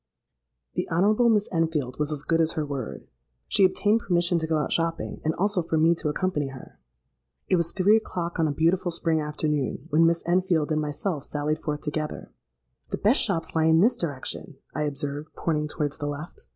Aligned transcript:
"The 0.73 0.89
Honourable 0.89 1.29
Miss 1.29 1.47
Enfield 1.51 1.99
was 1.99 2.11
as 2.11 2.23
good 2.23 2.41
as 2.41 2.53
her 2.53 2.65
word. 2.65 3.05
She 3.47 3.63
obtained 3.63 3.99
permission 3.99 4.39
to 4.39 4.47
go 4.47 4.57
out 4.57 4.71
shopping, 4.71 5.21
and 5.23 5.35
also 5.35 5.61
for 5.61 5.77
me 5.77 5.93
to 5.93 6.09
accompany 6.09 6.47
her. 6.47 6.79
It 7.49 7.57
was 7.57 7.69
three 7.71 7.97
o'clock, 7.97 8.39
on 8.39 8.47
a 8.47 8.51
beautiful 8.51 8.89
spring 8.89 9.21
afternoon, 9.21 9.85
when 9.91 10.07
Miss 10.07 10.23
Enfield 10.25 10.71
and 10.71 10.81
myself 10.81 11.25
sallied 11.25 11.59
forth 11.59 11.81
together. 11.81 12.31
'The 12.89 12.97
best 12.97 13.21
shops 13.21 13.55
lie 13.55 13.65
in 13.65 13.81
this 13.81 13.95
direction,' 13.95 14.55
I 14.73 14.85
observed, 14.85 15.35
pointing 15.35 15.67
towards 15.67 15.99
the 15.99 16.07
left. 16.07 16.47